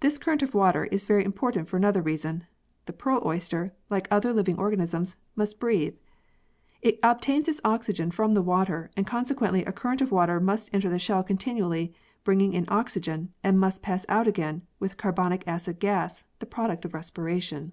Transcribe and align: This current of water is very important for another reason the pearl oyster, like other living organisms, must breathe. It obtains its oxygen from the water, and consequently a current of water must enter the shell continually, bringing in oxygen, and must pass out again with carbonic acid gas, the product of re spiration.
This 0.00 0.18
current 0.18 0.42
of 0.42 0.54
water 0.54 0.86
is 0.86 1.06
very 1.06 1.24
important 1.24 1.68
for 1.68 1.76
another 1.76 2.02
reason 2.02 2.42
the 2.86 2.92
pearl 2.92 3.22
oyster, 3.24 3.72
like 3.90 4.08
other 4.10 4.32
living 4.32 4.56
organisms, 4.58 5.16
must 5.36 5.60
breathe. 5.60 5.94
It 6.80 6.98
obtains 7.00 7.46
its 7.46 7.60
oxygen 7.64 8.10
from 8.10 8.34
the 8.34 8.42
water, 8.42 8.90
and 8.96 9.06
consequently 9.06 9.64
a 9.64 9.70
current 9.70 10.00
of 10.00 10.10
water 10.10 10.40
must 10.40 10.70
enter 10.74 10.90
the 10.90 10.98
shell 10.98 11.22
continually, 11.22 11.94
bringing 12.24 12.54
in 12.54 12.64
oxygen, 12.66 13.32
and 13.44 13.60
must 13.60 13.82
pass 13.82 14.04
out 14.08 14.26
again 14.26 14.62
with 14.80 14.96
carbonic 14.96 15.46
acid 15.46 15.78
gas, 15.78 16.24
the 16.40 16.46
product 16.46 16.84
of 16.84 16.92
re 16.92 16.98
spiration. 17.00 17.70